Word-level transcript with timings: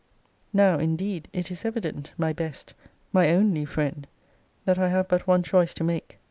Now 0.51 0.79
indeed 0.79 1.27
it 1.31 1.51
is 1.51 1.63
evident, 1.63 2.11
my 2.17 2.33
best, 2.33 2.73
my 3.13 3.29
only 3.29 3.65
friend, 3.65 4.07
that 4.65 4.79
I 4.79 4.87
have 4.89 5.07
but 5.07 5.27
one 5.27 5.43
choice 5.43 5.75
to 5.75 5.83
make. 5.83 6.17